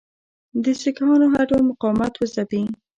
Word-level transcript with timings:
د 0.63 0.65
سیکهانو 0.81 1.25
هر 1.33 1.45
ډول 1.49 1.63
مقاومت 1.71 2.13
وځپي. 2.15 2.61